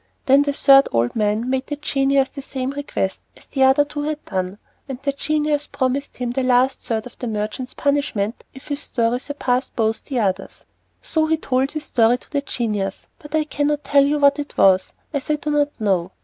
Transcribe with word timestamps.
Then 0.25 0.41
the 0.41 0.53
third 0.53 0.89
old 0.91 1.15
man 1.15 1.47
made 1.47 1.67
the 1.67 1.75
genius 1.75 2.29
the 2.29 2.41
same 2.41 2.71
request 2.71 3.21
as 3.37 3.45
the 3.45 3.61
other 3.65 3.85
two 3.85 4.01
had 4.01 4.25
done, 4.25 4.57
and 4.89 4.97
the 5.03 5.11
genius 5.13 5.67
promised 5.67 6.17
him 6.17 6.31
the 6.31 6.41
last 6.41 6.79
third 6.79 7.05
of 7.05 7.19
the 7.19 7.27
merchant's 7.27 7.75
punishment 7.75 8.43
if 8.51 8.69
his 8.69 8.79
story 8.79 9.19
surpassed 9.19 9.75
both 9.75 10.05
the 10.05 10.17
others. 10.17 10.65
So 11.03 11.27
he 11.27 11.37
told 11.37 11.73
his 11.73 11.83
story 11.85 12.17
to 12.17 12.31
the 12.31 12.41
genius, 12.41 13.05
but 13.19 13.35
I 13.35 13.43
cannot 13.43 13.83
tell 13.83 14.03
you 14.03 14.17
what 14.17 14.39
it 14.39 14.57
was, 14.57 14.93
as 15.13 15.29
I 15.29 15.35
do 15.35 15.51
not 15.51 15.69
know. 15.79 16.11